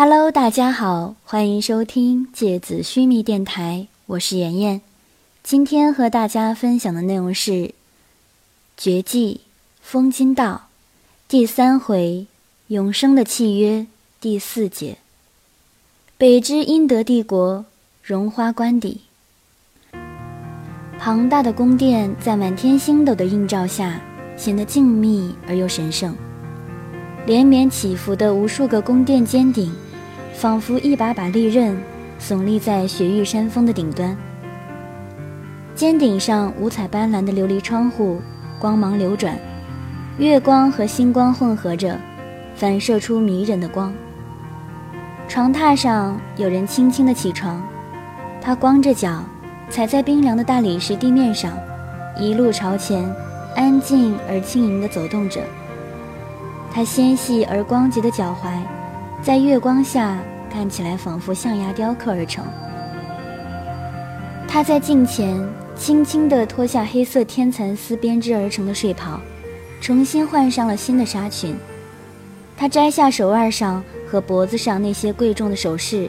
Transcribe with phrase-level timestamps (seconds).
[0.00, 4.80] Hello，大家好，欢迎收听芥子须弥电台，我是妍妍。
[5.42, 7.50] 今天和大家分享的内容是
[8.76, 9.40] 《绝技
[9.82, 10.68] 风金道》
[11.28, 12.28] 第三回
[12.68, 13.88] “永生的契约”
[14.20, 14.98] 第四节。
[16.16, 17.64] 北之阴德帝国
[18.00, 19.00] 荣花官邸，
[21.00, 24.00] 庞大的宫殿在满天星斗的映照下，
[24.36, 26.14] 显得静谧而又神圣。
[27.26, 29.74] 连绵起伏的无数个宫殿尖顶，
[30.38, 31.76] 仿佛一把把利刃，
[32.20, 34.16] 耸立在雪域山峰的顶端。
[35.74, 38.20] 尖顶上五彩斑斓的琉璃窗户，
[38.60, 39.36] 光芒流转，
[40.16, 41.98] 月光和星光混合着，
[42.54, 43.92] 反射出迷人的光。
[45.26, 47.60] 床榻上有人轻轻地起床，
[48.40, 49.24] 他光着脚，
[49.68, 51.52] 踩在冰凉的大理石地面上，
[52.16, 53.04] 一路朝前，
[53.56, 55.40] 安静而轻盈地走动着。
[56.72, 58.60] 他纤细而光洁的脚踝，
[59.22, 60.18] 在月光下
[60.50, 62.44] 看起来仿佛象牙雕刻而成。
[64.46, 69.20] 他在镜前轻轻地脱下黑色天蚕丝编织而成的睡袍，
[69.80, 71.56] 重新换上了新的纱裙。
[72.56, 76.08] 他摘下手腕上和脖子上那些贵重的首饰，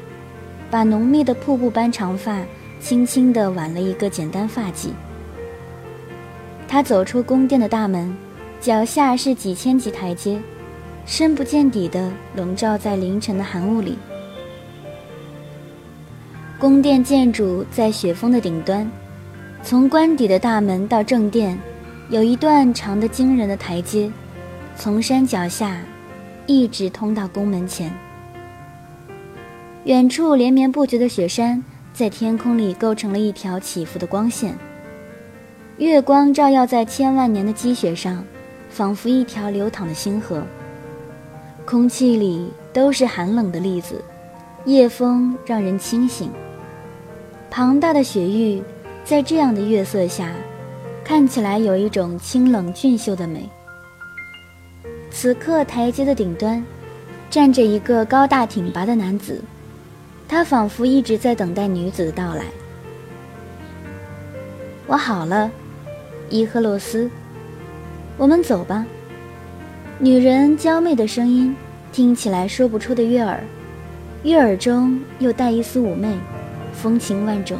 [0.71, 2.41] 把浓密的瀑布般长发
[2.79, 4.89] 轻轻地挽了一个简单发髻。
[6.67, 8.15] 他走出宫殿的大门。
[8.61, 10.37] 脚下是几千级台阶，
[11.09, 13.97] 深不见底的笼罩在凌晨的寒雾里。
[16.59, 18.89] 宫殿建筑在雪峰的顶端，
[19.63, 21.57] 从官邸的大门到正殿，
[22.09, 24.11] 有一段长得惊人的台阶，
[24.75, 25.81] 从山脚下
[26.45, 27.91] 一直通到宫门前。
[29.85, 34.55] 远处连绵不绝的雪山在天空里构成了一条起伏的光线，
[35.79, 38.23] 月光照耀在千万年的积雪上。
[38.71, 40.43] 仿佛一条流淌的星河，
[41.69, 44.03] 空气里都是寒冷的粒子，
[44.65, 46.31] 夜风让人清醒。
[47.51, 48.59] 庞大的雪域
[49.05, 50.33] 在这样的月色下，
[51.03, 53.47] 看起来有一种清冷俊秀的美。
[55.11, 56.65] 此刻台阶的顶端，
[57.29, 59.39] 站着一个高大挺拔的男子，
[60.27, 62.45] 他仿佛一直在等待女子的到来。
[64.87, 65.51] 我好了，
[66.31, 67.07] 伊赫洛斯。
[68.17, 68.83] 我们走吧。
[70.01, 71.53] 女人娇媚的声音
[71.91, 73.43] 听起来说不出的悦耳，
[74.23, 76.07] 悦耳中又带一丝妩媚，
[76.71, 77.59] 风情万种。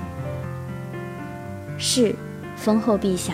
[1.77, 2.16] 是，
[2.55, 3.33] 丰后陛下。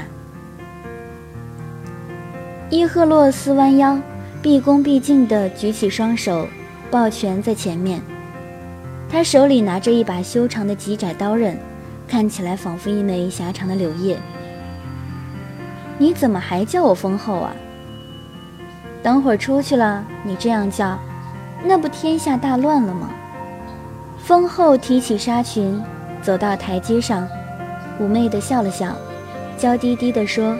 [2.71, 3.95] 伊赫洛斯弯腰，
[4.41, 6.47] 毕恭毕敬地举起双手，
[6.89, 8.01] 抱拳在前面。
[9.07, 11.55] 他手里拿着一把修长的极窄刀刃，
[12.07, 14.17] 看起来仿佛一枚狭长的柳叶。
[15.99, 17.55] 你怎么还叫我封后啊？
[19.05, 20.97] 等会儿出去了，你这样叫，
[21.63, 23.07] 那不天下大乱了吗？
[24.17, 25.79] 风后提起纱裙，
[26.23, 27.27] 走到台阶上，
[28.01, 28.95] 妩媚地笑了笑，
[29.59, 30.57] 娇滴滴地说：“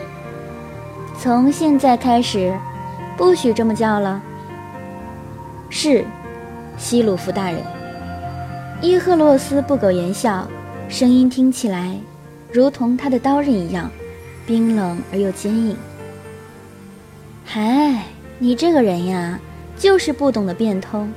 [1.17, 2.56] 从现在开始，
[3.17, 4.22] 不许这么叫了。”
[5.72, 6.06] 是，
[6.77, 7.59] 西鲁夫大人。
[8.79, 10.47] 伊赫洛斯不苟言笑，
[10.88, 11.97] 声音听起来，
[12.51, 13.89] 如同他的刀刃一样。
[14.45, 15.75] 冰冷而又坚硬。
[17.44, 18.03] 嗨，
[18.38, 19.40] 你这个人呀，
[19.78, 21.12] 就是不懂得变通。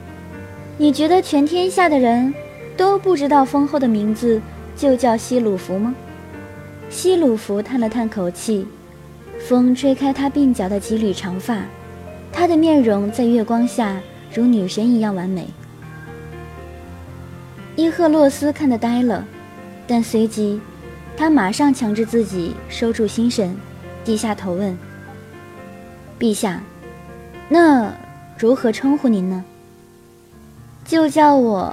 [0.76, 2.32] 你觉得全天下的人
[2.76, 4.40] 都不知道封后的名字
[4.76, 5.94] 就叫西鲁弗吗？
[6.88, 8.66] 西鲁弗叹了叹口气，
[9.40, 11.62] 风吹开他鬓角的几缕长发，
[12.32, 14.00] 他的面容在月光下
[14.32, 15.48] 如女神一样完美。
[17.74, 19.24] 伊赫洛斯看得呆了，
[19.86, 20.60] 但随即。
[21.16, 23.56] 他马上强制自己收住心神，
[24.04, 24.78] 低下头问
[26.16, 26.62] ：“陛下，
[27.48, 27.92] 那
[28.36, 29.44] 如何称呼您呢？
[30.84, 31.72] 就叫我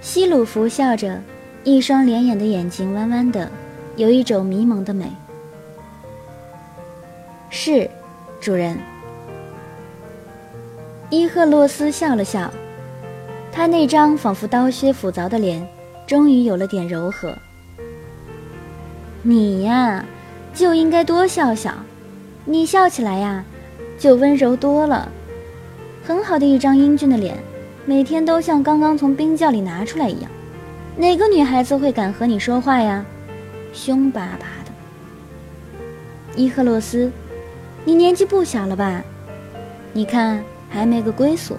[0.00, 1.20] 西鲁弗笑着，
[1.64, 3.50] 一双怜眼的眼睛弯弯的，
[3.96, 5.10] 有一种迷蒙的美。
[7.50, 7.88] 是，
[8.40, 8.78] 主人。
[11.10, 12.50] 伊赫洛斯笑了笑。
[13.50, 15.66] 他那张仿佛刀削斧凿的脸，
[16.06, 17.36] 终于有了点柔和。
[19.22, 20.04] 你呀，
[20.54, 21.74] 就应该多笑笑，
[22.44, 23.44] 你笑起来呀，
[23.98, 25.10] 就温柔多了。
[26.04, 27.36] 很好的一张英俊的脸，
[27.84, 30.30] 每天都像刚刚从冰窖里拿出来一样。
[30.96, 33.04] 哪个女孩子会敢和你说话呀？
[33.72, 34.70] 凶巴巴的。
[36.36, 37.10] 伊赫洛斯，
[37.84, 39.02] 你年纪不小了吧？
[39.92, 41.56] 你看还没个归宿。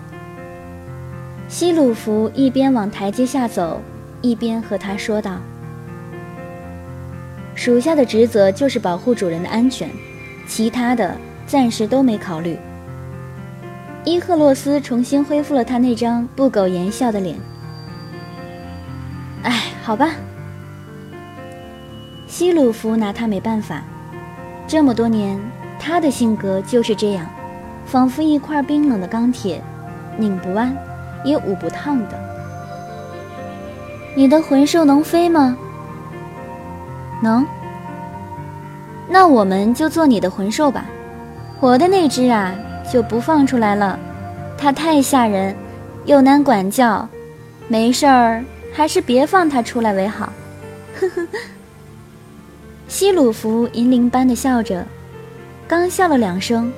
[1.48, 3.82] 西鲁弗一边往台阶下走，
[4.22, 5.38] 一边和他说道
[7.56, 9.90] ：“属下的职责就是保护主人的安全，
[10.46, 11.18] 其他的
[11.48, 12.58] 暂时都没考虑。
[14.04, 17.36] 伊赫洛斯重新恢复了他那张不苟言笑的脸。
[19.42, 20.12] 哎，好吧。
[22.28, 23.82] 希鲁弗拿他没办法，
[24.68, 25.40] 这么多年，
[25.80, 27.26] 他的性格就是这样，
[27.86, 29.62] 仿佛一块冰冷的钢铁，
[30.18, 30.76] 拧不弯，
[31.24, 32.20] 也捂不烫的。
[34.16, 35.58] 你的魂兽能飞吗？
[37.26, 37.46] 能。
[39.10, 40.86] 那我们就做你的魂兽吧。
[41.60, 42.54] 我的那只啊，
[42.92, 43.98] 就不放出来了，
[44.58, 45.56] 它太吓人，
[46.06, 47.08] 又难管教。
[47.68, 50.32] 没事儿，还是别放它出来为好。
[51.00, 51.28] 呵呵。
[52.88, 54.86] 希鲁弗银铃般的笑着，
[55.68, 56.72] 刚笑了两声，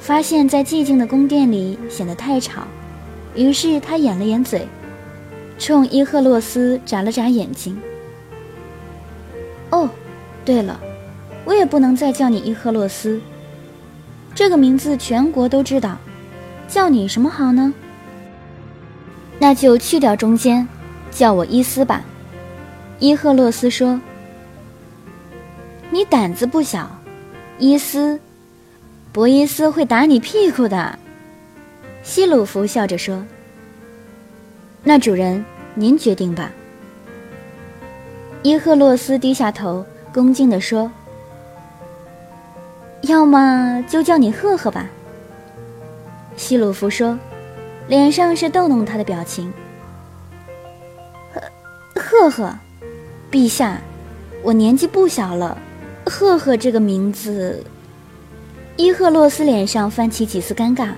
[0.00, 2.62] 发现在寂静的宫殿里显得太吵，
[3.34, 4.66] 于是他掩了掩嘴，
[5.58, 7.78] 冲伊赫洛斯眨了眨眼睛。
[9.74, 9.90] 哦，
[10.44, 10.78] 对了，
[11.44, 13.20] 我也不能再叫你伊赫洛斯，
[14.32, 15.98] 这个名字全国都知道，
[16.68, 17.74] 叫你什么好呢？
[19.40, 20.68] 那就去掉中间，
[21.10, 22.04] 叫我伊斯吧。
[23.00, 24.00] 伊赫洛斯说。
[25.90, 26.90] 你胆子不小，
[27.58, 28.18] 伊斯，
[29.12, 30.98] 博伊斯会打你屁股的。
[32.02, 33.24] 希鲁弗笑着说
[34.82, 35.44] ：“那主人，
[35.74, 36.50] 您决定吧。”
[38.44, 40.92] 伊赫洛斯低下头，恭敬地说
[43.00, 44.86] ：“要么就叫你赫赫吧。”
[46.36, 47.18] 希鲁弗说，
[47.88, 49.50] 脸上是逗弄他的表情。
[51.96, 52.54] “赫赫，
[53.30, 53.80] 陛下，
[54.42, 55.56] 我年纪不小了。”
[56.04, 57.64] 赫赫这个名字，
[58.76, 60.90] 伊赫洛斯脸上泛起几丝尴尬，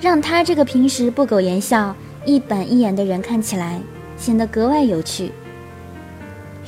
[0.00, 1.94] 让他这个平时不苟言笑、
[2.24, 3.80] 一板一眼的人看起来
[4.18, 5.30] 显得格外有趣。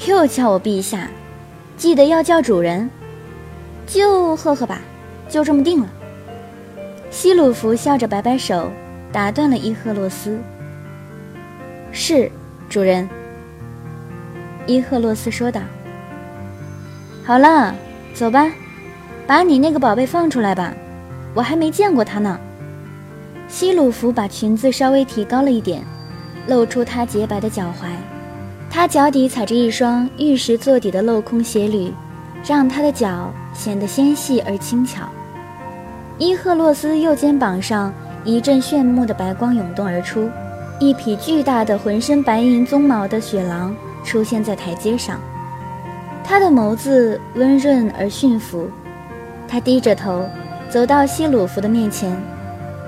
[0.06, 1.08] 又叫我陛下，
[1.76, 2.90] 记得要叫主人，
[3.86, 4.80] 就赫赫吧，
[5.28, 5.88] 就这么定了。
[7.10, 8.70] 希鲁弗笑着摆摆手，
[9.12, 10.38] 打断了伊赫洛斯。
[11.92, 12.30] 是，
[12.68, 13.08] 主人。
[14.66, 15.60] 伊赫洛斯说道。
[17.24, 17.74] 好了，
[18.14, 18.50] 走吧，
[19.26, 20.74] 把你那个宝贝放出来吧，
[21.34, 22.38] 我还没见过他呢。
[23.46, 25.82] 希鲁弗把裙子稍微提高了一点，
[26.48, 27.86] 露出她洁白的脚踝，
[28.70, 31.92] 他脚底踩着一双玉石做底的镂空鞋履，
[32.44, 35.08] 让他的脚显得纤细而轻巧。
[36.18, 37.92] 伊赫洛斯右肩膀上
[38.24, 40.28] 一阵炫目的白光涌动而出，
[40.80, 43.74] 一匹巨大的、浑身白银鬃毛的雪狼
[44.04, 45.20] 出现在台阶上。
[46.24, 48.68] 他的眸子温润而驯服，
[49.46, 50.28] 他低着头
[50.68, 52.16] 走到希鲁弗的面前，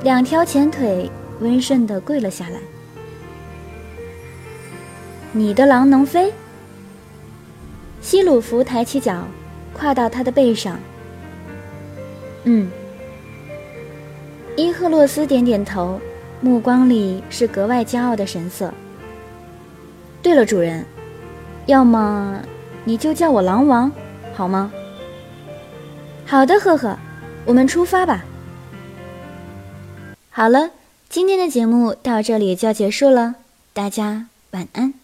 [0.02, 2.58] 两条前腿温顺地跪了下来。
[5.36, 6.32] 你的狼能飞？
[8.00, 9.22] 希鲁弗抬起脚，
[9.74, 10.78] 跨到他的背上。
[12.44, 12.70] 嗯。
[14.56, 16.00] 伊赫洛斯点点头，
[16.40, 18.72] 目光里是格外骄傲的神色。
[20.22, 20.86] 对了，主人，
[21.66, 22.40] 要么。
[22.84, 23.92] 你就叫我狼王，
[24.32, 24.72] 好吗？
[26.24, 26.96] 好的，赫赫，
[27.44, 28.24] 我们出发吧。
[30.30, 30.70] 好了，
[31.10, 33.34] 今天的节目到这里就要结束了，
[33.74, 34.94] 大家晚安。